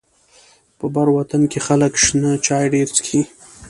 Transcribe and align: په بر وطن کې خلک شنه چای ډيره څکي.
په 0.77 0.85
بر 0.95 1.07
وطن 1.17 1.41
کې 1.51 1.59
خلک 1.67 1.91
شنه 2.03 2.31
چای 2.45 2.65
ډيره 2.73 2.91
څکي. 2.95 3.21